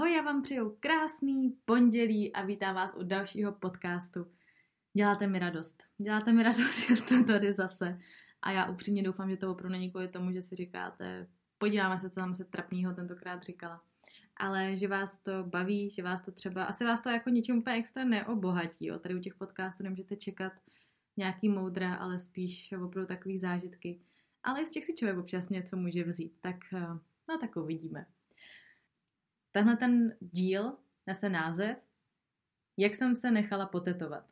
[0.00, 4.26] Ahoj, já vám přeju krásný pondělí a vítám vás u dalšího podcastu.
[4.96, 5.82] Děláte mi radost.
[5.98, 8.00] Děláte mi radost, že jste tady zase.
[8.42, 11.26] A já upřímně doufám, že to opravdu není kvůli tomu, že si říkáte,
[11.58, 13.82] podíváme se, co tam se trapného tentokrát říkala.
[14.36, 17.76] Ale že vás to baví, že vás to třeba, asi vás to jako ničím úplně
[17.76, 18.86] extra neobohatí.
[18.86, 18.98] Jo.
[18.98, 20.52] Tady u těch podcastů nemůžete čekat
[21.16, 24.00] nějaký moudra, ale spíš opravdu takový zážitky.
[24.42, 26.32] Ale z těch si člověk občas něco může vzít.
[26.40, 26.86] Tak eh,
[27.28, 28.06] no tak uvidíme.
[29.52, 31.78] Tenhle ten díl nese název
[32.76, 34.24] Jak jsem se nechala potetovat.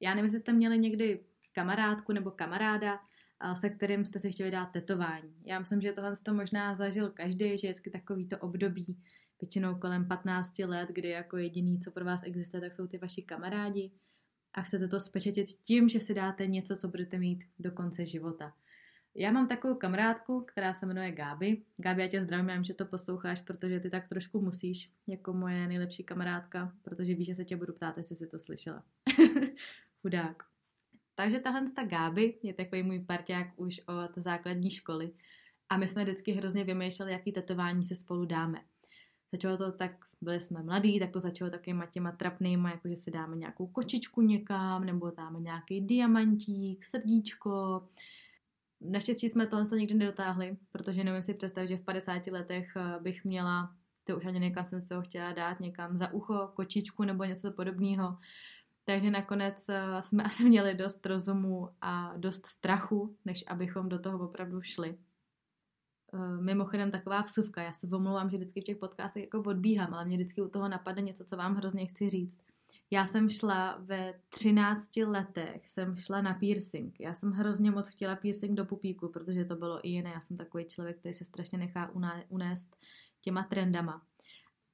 [0.00, 3.00] Já nevím, jestli jste měli někdy kamarádku nebo kamaráda,
[3.54, 5.34] se kterým jste si chtěli dát tetování.
[5.44, 9.02] Já myslím, že tohle to možná zažil každý, že je takový to období,
[9.40, 13.22] většinou kolem 15 let, kdy jako jediný, co pro vás existuje, tak jsou ty vaši
[13.22, 13.92] kamarádi
[14.54, 18.52] a chcete to spečetit tím, že si dáte něco, co budete mít do konce života.
[19.14, 21.62] Já mám takovou kamarádku, která se jmenuje Gáby.
[21.76, 25.32] Gáby, já tě zdravím, já vím, že to posloucháš, protože ty tak trošku musíš, jako
[25.32, 28.84] moje nejlepší kamarádka, protože víš, že se tě budu ptát, jestli jsi to slyšela.
[30.02, 30.42] Chudák.
[31.14, 35.12] Takže tahle ta Gáby je takový můj parťák už od základní školy
[35.68, 38.58] a my jsme vždycky hrozně vymýšleli, jaký tetování se spolu dáme.
[39.32, 39.92] Začalo to tak,
[40.22, 44.22] byli jsme mladí, tak to začalo takovýma těma trapnýma, jako že si dáme nějakou kočičku
[44.22, 47.82] někam, nebo dáme nějaký diamantík, srdíčko.
[48.80, 53.24] Naštěstí jsme tohle nikdy nedotáhli, protože nevím si představit, že v 50 letech eh, bych
[53.24, 53.74] měla,
[54.04, 57.52] to už ani někam jsem se ho chtěla dát, někam za ucho, kočičku nebo něco
[57.52, 58.18] podobného.
[58.84, 64.18] Takže nakonec eh, jsme asi měli dost rozumu a dost strachu, než abychom do toho
[64.28, 64.98] opravdu šli.
[66.14, 70.04] Eh, mimochodem taková vsuvka, já se omlouvám, že vždycky v těch podcastech jako odbíhám, ale
[70.04, 72.40] mě vždycky u toho napadne něco, co vám hrozně chci říct.
[72.90, 77.00] Já jsem šla ve 13 letech, jsem šla na piercing.
[77.00, 80.10] Já jsem hrozně moc chtěla piercing do pupíku, protože to bylo i jiné.
[80.10, 81.90] Já jsem takový člověk, který se strašně nechá
[82.28, 82.76] unést
[83.20, 84.02] těma trendama.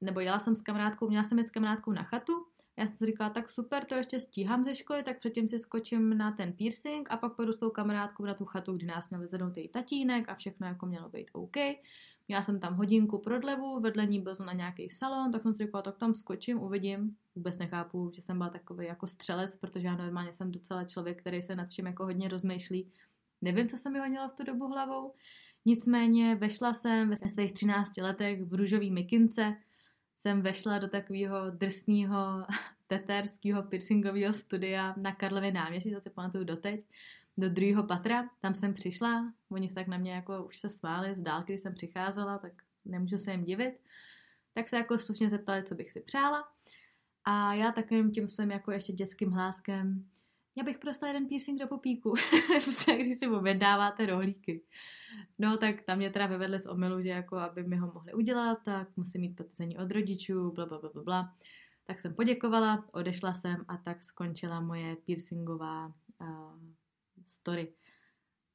[0.00, 2.32] Nebo jela jsem s kamarádkou, měla jsem jít s kamarádkou na chatu
[2.78, 6.18] já jsem si říkala, tak super, to ještě stíhám ze školy, tak předtím si skočím
[6.18, 9.20] na ten piercing a pak půjdu s tou kamarádkou na tu chatu, kdy nás měl
[9.20, 11.56] vyzvednout její tatínek a všechno jako mělo být OK.
[12.28, 15.64] Já jsem tam hodinku prodlevu, vedle ní byl jsem na nějaký salon, tak jsem si
[15.64, 17.16] říkala, tak tam skočím, uvidím.
[17.36, 21.42] Vůbec nechápu, že jsem byla takový jako střelec, protože já normálně jsem docela člověk, který
[21.42, 22.92] se nad vším jako hodně rozmýšlí.
[23.42, 25.14] Nevím, co se mi honilo v tu dobu hlavou.
[25.64, 29.56] Nicméně vešla jsem ve svých 13 letech v růžový mikince,
[30.18, 32.46] jsem vešla do takového drsného
[32.86, 36.84] teterského piercingového studia na Karlově náměstí, to si pamatuju doteď,
[37.36, 41.14] do druhého patra, tam jsem přišla, oni se tak na mě jako už se smáli
[41.14, 42.52] z dálky, když jsem přicházela, tak
[42.84, 43.80] nemůžu se jim divit,
[44.54, 46.48] tak se jako slušně zeptali, co bych si přála.
[47.24, 50.04] A já takovým tím svým jako ještě dětským hláskem,
[50.58, 52.14] já bych prostě jeden piercing do popíku,
[52.64, 54.62] prostě když si objednáváte rohlíky.
[55.38, 58.58] No tak tam mě teda vyvedli z omylu, že jako aby mi ho mohli udělat,
[58.64, 61.34] tak musím mít potvrzení od rodičů, bla, bla, bla, bla, bla.
[61.84, 65.86] Tak jsem poděkovala, odešla jsem a tak skončila moje piercingová
[66.20, 66.58] uh,
[67.26, 67.72] story.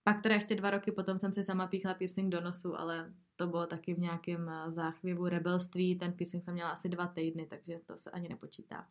[0.03, 3.47] Pak teda ještě dva roky potom jsem si sama píchla piercing do nosu, ale to
[3.47, 5.95] bylo taky v nějakém záchvěvu rebelství.
[5.95, 8.87] Ten piercing jsem měla asi dva týdny, takže to se ani nepočítá.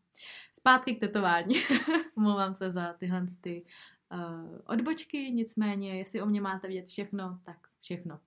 [0.52, 1.54] Zpátky k tetování.
[2.16, 3.64] Mluvám se za tyhle ty
[4.12, 8.20] uh, odbočky, nicméně, jestli o mě máte vidět všechno, tak všechno.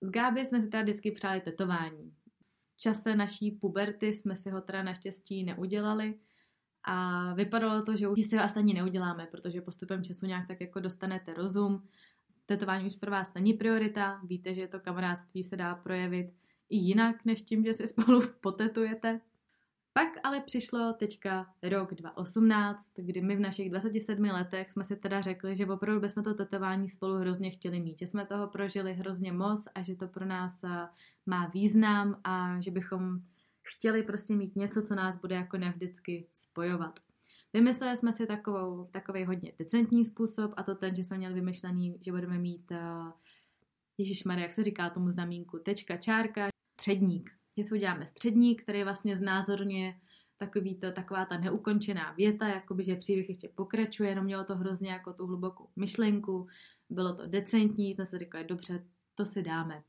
[0.00, 2.14] S Gáby jsme si teda vždycky přáli tetování.
[2.76, 6.18] V čase naší puberty jsme si ho teda naštěstí neudělali
[6.92, 10.60] a vypadalo to, že už si ho asi ani neuděláme, protože postupem času nějak tak
[10.60, 11.88] jako dostanete rozum.
[12.46, 16.34] Tetování už pro vás není priorita, víte, že to kamarádství se dá projevit
[16.70, 19.20] i jinak, než tím, že si spolu potetujete.
[19.92, 25.20] Pak ale přišlo teďka rok 2018, kdy my v našich 27 letech jsme si teda
[25.20, 29.32] řekli, že opravdu bychom to tetování spolu hrozně chtěli mít, že jsme toho prožili hrozně
[29.32, 30.88] moc a že to pro nás eh,
[31.26, 33.20] má význam a že bychom
[33.76, 37.00] chtěli prostě mít něco, co nás bude jako nevždycky spojovat.
[37.52, 41.98] Vymysleli jsme si takovou, takový hodně decentní způsob a to ten, že jsme měli vymyšlený,
[42.00, 43.12] že budeme mít uh,
[43.98, 46.48] Ježíš jak se říká tomu znamínku, tečka, čárka,
[46.80, 49.94] středník že si uděláme středník, který vlastně znázorňuje
[50.38, 54.90] takový to, taková ta neukončená věta, jakoby, že příběh ještě pokračuje, jenom mělo to hrozně
[54.90, 56.46] jako tu hlubokou myšlenku,
[56.90, 58.84] bylo to decentní, jsme si říkali, dobře,
[59.14, 59.82] to si dáme.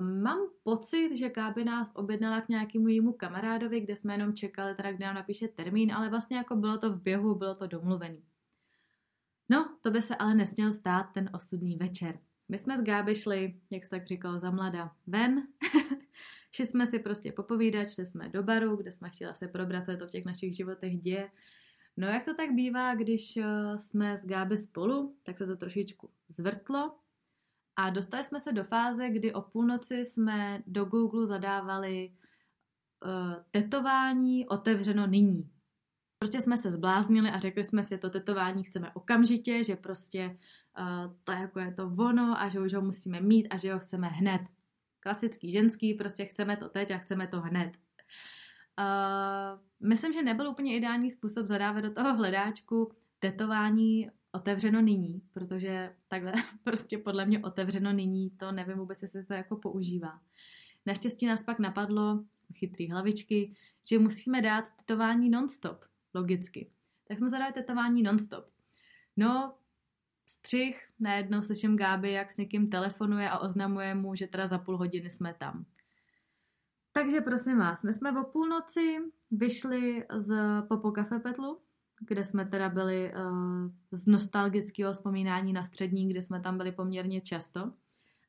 [0.00, 4.92] Mám pocit, že Gáby nás objednala k nějakému jejímu kamarádovi, kde jsme jenom čekali, teda
[4.92, 8.22] kde nám napíše termín, ale vlastně jako bylo to v běhu, bylo to domluvený.
[9.48, 12.18] No, to by se ale nesměl stát ten osudný večer.
[12.48, 15.42] My jsme s Gáby šli, jak jsi tak říkal, za mlada ven.
[16.52, 19.90] šli jsme si prostě popovídat, šli jsme do baru, kde jsme chtěli se probrat, co
[19.90, 21.30] je to v těch našich životech děje.
[21.96, 23.44] No jak to tak bývá, když eh,
[23.78, 26.98] jsme s Gáby spolu, tak se to trošičku zvrtlo
[27.76, 32.12] a dostali jsme se do fáze, kdy o půlnoci jsme do Google zadávali
[33.04, 35.50] uh, tetování otevřeno nyní.
[36.18, 40.38] Prostě jsme se zbláznili a řekli jsme si, že to tetování chceme okamžitě, že prostě
[40.78, 43.78] uh, to jako je to ono a že už ho musíme mít a že ho
[43.78, 44.40] chceme hned.
[45.00, 47.72] Klasický ženský, prostě chceme to teď a chceme to hned.
[48.78, 55.94] Uh, myslím, že nebyl úplně ideální způsob zadávat do toho hledáčku tetování otevřeno nyní, protože
[56.08, 56.32] takhle
[56.64, 60.20] prostě podle mě otevřeno nyní, to nevím vůbec, jestli se to jako používá.
[60.86, 62.24] Naštěstí nás pak napadlo,
[62.54, 63.54] chytrý hlavičky,
[63.88, 65.84] že musíme dát tetování nonstop,
[66.14, 66.70] logicky.
[67.08, 68.44] Tak jsme zadali tetování nonstop.
[69.16, 69.54] No,
[70.26, 74.76] střih, najednou slyším Gáby, jak s někým telefonuje a oznamuje mu, že teda za půl
[74.76, 75.64] hodiny jsme tam.
[76.92, 78.96] Takže prosím vás, my jsme o půlnoci
[79.30, 80.36] vyšli z
[80.68, 81.60] Popo Cafe Petlu,
[82.00, 87.20] kde jsme teda byli uh, z nostalgického vzpomínání na střední, kde jsme tam byli poměrně
[87.20, 87.72] často.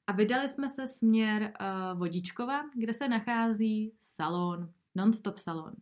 [0.08, 5.74] A vydali jsme se směr uh, Vodičkova, kde se nachází salon, non-stop salon.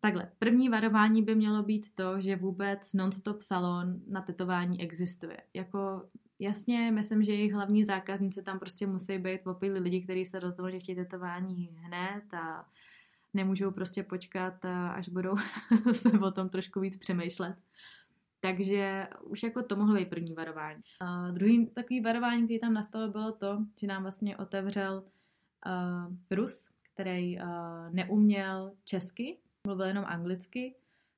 [0.00, 5.36] Takhle, první varování by mělo být to, že vůbec non-stop salon na tetování existuje.
[5.54, 6.08] Jako
[6.38, 10.70] jasně, myslím, že jejich hlavní zákazníci tam prostě musí být opilí lidi, kteří se rozhodnou,
[10.70, 12.68] že chtějí tetování hned a
[13.34, 15.36] nemůžou prostě počkat, až budou
[15.92, 17.56] se o tom trošku víc přemýšlet.
[18.40, 20.82] Takže už jako to mohlo být první varování.
[21.00, 25.04] A druhý takový varování, který tam nastalo, bylo to, že nám vlastně otevřel
[25.66, 27.44] uh, Rus, který uh,
[27.90, 30.74] neuměl česky, mluvil jenom anglicky,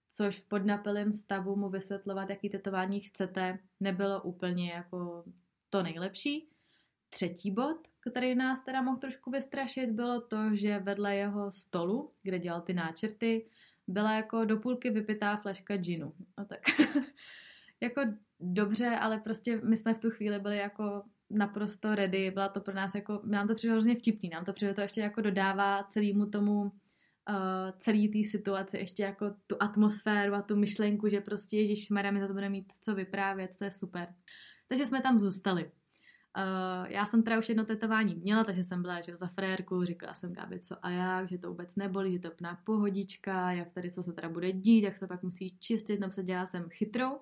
[0.09, 5.25] což v podnapilém stavu mu vysvětlovat, jaký tetování chcete, nebylo úplně jako
[5.71, 6.49] to nejlepší.
[7.11, 12.39] Třetí bod, který nás teda mohl trošku vystrašit, bylo to, že vedle jeho stolu, kde
[12.39, 13.47] dělal ty náčrty,
[13.87, 16.13] byla jako do půlky vypitá flaška džinu.
[16.39, 16.61] No tak
[17.81, 18.01] jako
[18.41, 22.75] dobře, ale prostě my jsme v tu chvíli byli jako naprosto ready, byla to pro
[22.75, 26.27] nás jako, nám to přišlo hrozně vtipný, nám to přišlo to ještě jako dodává celému
[26.27, 26.71] tomu uh,
[27.79, 32.21] celý té situaci ještě jako tu atmosféru a tu myšlenku, že prostě Ježíš Maria mi
[32.21, 34.15] zase bude mít co vyprávět, to je super.
[34.69, 35.71] Takže jsme tam zůstali.
[36.37, 40.15] Uh, já jsem teda už jedno tetování měla, takže jsem byla že za frérku, říkala
[40.15, 43.91] jsem Gábi co a jak, že to vůbec nebolí, že to je pohodička, jak tady
[43.91, 46.69] co se teda bude dít, jak se to pak musí čistit, tam se dělala jsem
[46.69, 47.19] chytrou.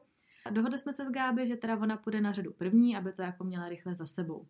[0.46, 3.22] A dohodli jsme se s Gáby, že teda ona půjde na řadu první, aby to
[3.22, 4.46] jako měla rychle za sebou.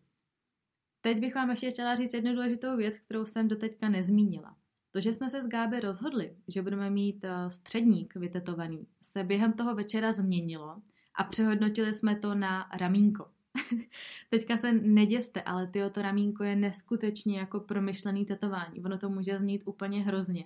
[1.01, 4.57] Teď bych vám ještě chtěla říct jednu důležitou věc, kterou jsem doteďka nezmínila.
[4.91, 9.53] To, že jsme se s Gáby rozhodli, že budeme mít uh, středník vytetovaný, se během
[9.53, 10.83] toho večera změnilo
[11.15, 13.34] a přehodnotili jsme to na ramínko.
[14.31, 18.85] Teďka se neděste, ale ty to ramínko je neskutečně jako promyšlený tetování.
[18.85, 20.45] Ono to může znít úplně hrozně.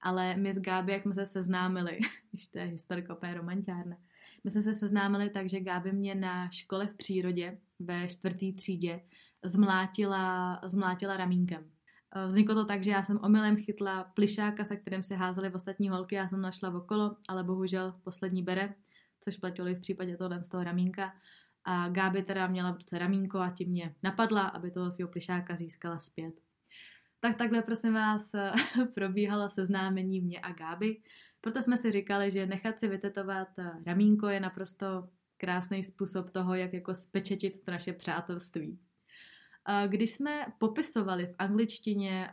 [0.00, 1.98] Ale my s Gáby, jak jsme se seznámili,
[2.30, 3.96] když to je historka úplně romantiárna,
[4.44, 9.00] my jsme se seznámili tak, že Gáby mě na škole v přírodě ve čtvrtý třídě
[9.44, 11.70] zmlátila, zmlátila ramínkem.
[12.14, 15.88] Eh, vzniklo to tak, že já jsem omylem chytla plišáka, se kterým se házely ostatní
[15.88, 18.74] holky, já jsem našla okolo, ale bohužel poslední bere,
[19.20, 21.12] což platilo i v případě tohle z toho ramínka.
[21.68, 25.56] A Gáby teda měla v ruce ramínko a tím mě napadla, aby toho svého plišáka
[25.56, 26.34] získala zpět.
[27.20, 28.32] Tak takhle prosím vás
[28.94, 30.96] probíhala seznámení mě a Gáby.
[31.40, 33.48] Proto jsme si říkali, že nechat si vytetovat
[33.86, 38.78] ramínko je naprosto krásný způsob toho, jak jako spečetit to naše přátelství.
[39.86, 42.30] Když jsme popisovali v angličtině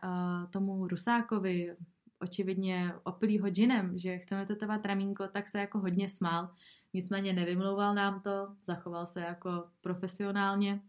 [0.49, 1.75] tomu Rusákovi,
[2.19, 6.49] očividně opilýho džinem, že chceme tetovat ramínko, tak se jako hodně smál,
[6.93, 10.81] Nicméně nevymlouval nám to, zachoval se jako profesionálně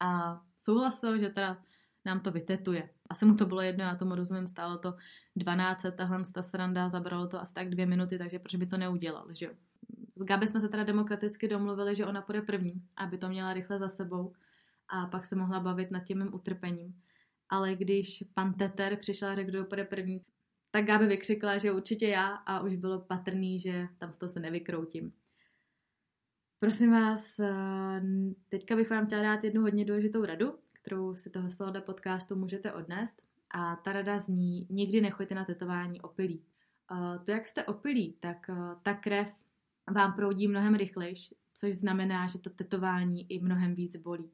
[0.00, 1.62] a souhlasil, že teda
[2.04, 2.90] nám to vytetuje.
[3.10, 4.94] Asi mu to bylo jedno, já tomu rozumím, stálo to
[5.36, 9.26] 12, tahle ta sranda, zabralo to asi tak dvě minuty, takže proč by to neudělal,
[9.34, 9.50] že
[10.16, 13.78] S Gabi jsme se teda demokraticky domluvili, že ona půjde první, aby to měla rychle
[13.78, 14.32] za sebou
[14.88, 17.02] a pak se mohla bavit nad tím mým utrpením.
[17.48, 20.24] Ale když pan Teter přišel a řekl, kdo půjde první,
[20.70, 24.40] tak Gáby vykřikla, že určitě já a už bylo patrný, že tam z toho se
[24.40, 25.12] nevykroutím.
[26.60, 28.02] Prosím vás, eh,
[28.48, 32.72] teďka bych vám chtěla dát jednu hodně důležitou radu, kterou si toho tohoto podcastu můžete
[32.72, 33.22] odnést.
[33.50, 36.42] A ta rada zní, nikdy nechoďte na tetování opilí.
[36.90, 39.38] uh, to, jak jste opilí, tak uh, ta krev
[39.94, 44.30] vám proudí mnohem rychlejš, což znamená, že to tetování i mnohem víc bolí.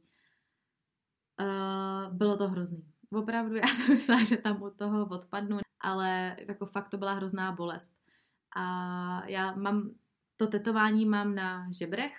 [2.12, 2.84] Bylo to hrozný.
[3.10, 7.52] Opravdu, já jsem myslela, že tam u toho odpadnu, ale jako fakt to byla hrozná
[7.52, 7.92] bolest.
[8.56, 9.90] A já mám,
[10.36, 12.12] to tetování mám na žebrech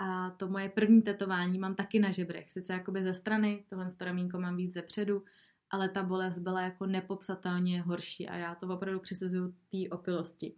[0.00, 2.50] a to moje první tetování mám taky na žebrech.
[2.50, 5.24] Sice jakoby ze strany, tohle ramínko mám víc ze předu,
[5.70, 10.54] ale ta bolest byla jako nepopsatelně horší a já to opravdu přisuzuju té opilosti.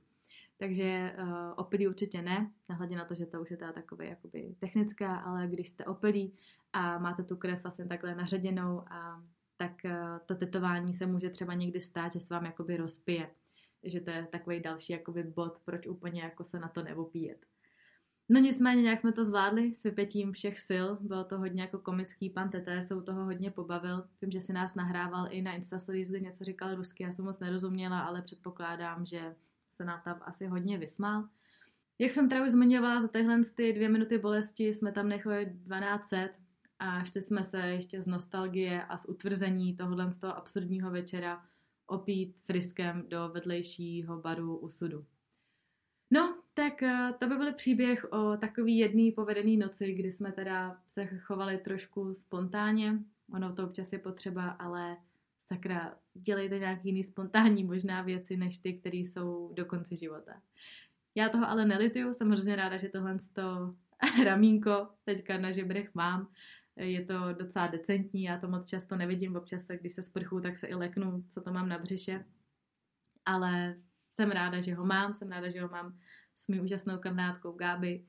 [0.58, 4.54] Takže uh, opilí určitě ne, nahledě na to, že to už je teda takové jakoby
[4.58, 6.34] technická, ale když jste opilí
[6.72, 9.22] a máte tu krev vlastně takhle naředěnou, a,
[9.56, 9.92] tak uh,
[10.26, 13.30] to tetování se může třeba někdy stát, že se vám jakoby rozpije.
[13.82, 17.46] Že to je takový další jakoby bod, proč úplně jako se na to neopíjet.
[18.28, 22.30] No nicméně nějak jsme to zvládli s vypětím všech sil, bylo to hodně jako komický,
[22.30, 25.78] pan Tete se u toho hodně pobavil, vím, že si nás nahrával i na Insta
[25.78, 29.34] Stories, kdy něco říkal rusky, já jsem moc nerozuměla, ale předpokládám, že
[29.72, 31.28] se nám tam asi hodně vysmál.
[31.98, 36.30] Jak jsem teda už zmiňovala, za tyhle ty dvě minuty bolesti jsme tam nechali 1200
[36.78, 41.44] a šli jsme se ještě z nostalgie a z utvrzení tohohle z toho absurdního večera
[41.92, 45.04] opít friskem do vedlejšího baru u sudu.
[46.10, 50.80] No, tak eh, to by byl příběh o takový jedný povedený noci, kdy jsme teda
[50.88, 52.98] se chovali trošku spontánně.
[53.34, 54.96] Ono to občas je potřeba, ale
[55.40, 60.32] sakra, dělejte nějaký jiný spontánní možná věci, než ty, které jsou do konce života.
[61.14, 63.74] Já toho ale nelituju, jsem hrozně ráda, že tohle to
[64.24, 66.28] ramínko teďka na žebrech mám.
[66.76, 70.58] Je to docela decentní, já to moc často nevidím, občas se, když se sprchu, tak
[70.58, 72.24] se i leknu, co to mám na břiše.
[73.26, 73.76] Ale
[74.12, 75.98] jsem ráda, že ho mám, jsem ráda, že ho mám
[76.34, 78.06] s mým úžasnou kamarádkou Gáby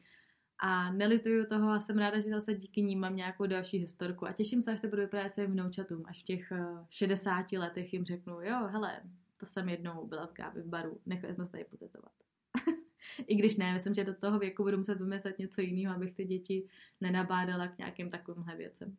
[0.59, 4.31] a nelituju toho a jsem ráda, že zase díky ní mám nějakou další historku a
[4.31, 6.53] těším se, až to budu vyprávět svým vnoučatům, až v těch
[6.89, 9.01] 60 eh, letech jim řeknu, jo, hele,
[9.39, 12.22] to jsem jednou byla s Gáby v baru, nechali jsme se tady potetovat.
[13.33, 16.25] I když ne, myslím, že do toho věku budu muset vymyslet něco jiného, abych ty
[16.25, 16.67] děti
[17.01, 18.97] nenabádala k nějakým takovýmhle věcem.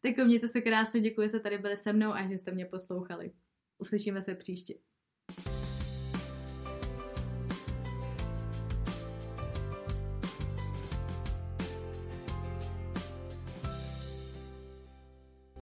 [0.00, 2.66] Tak mějte se krásně, děkuji, že jste tady byli se mnou a že jste mě
[2.66, 3.32] poslouchali.
[3.78, 4.74] Uslyšíme se příště.